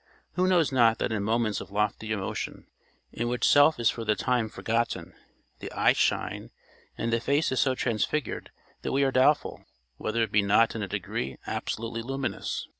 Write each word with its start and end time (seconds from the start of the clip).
Who 0.33 0.47
knows 0.47 0.71
not 0.71 0.97
that 0.97 1.11
in 1.11 1.21
moments 1.21 1.61
of 1.61 1.69
lofty 1.69 2.11
emotion, 2.11 2.65
in 3.11 3.27
which 3.27 3.47
self 3.47 3.79
is 3.79 3.91
for 3.91 4.03
the 4.03 4.15
time 4.15 4.49
forgotten, 4.49 5.13
the 5.59 5.71
eyes 5.73 5.95
shine, 5.97 6.49
and 6.97 7.13
the 7.13 7.19
face 7.21 7.51
is 7.51 7.59
so 7.59 7.75
transfigured 7.75 8.49
that 8.81 8.93
we 8.93 9.03
are 9.03 9.11
doubtful 9.11 9.63
whether 9.97 10.23
it 10.23 10.31
be 10.31 10.41
not 10.41 10.73
in 10.73 10.81
a 10.81 10.87
degree 10.87 11.37
absolutely 11.45 12.01
luminous! 12.01 12.67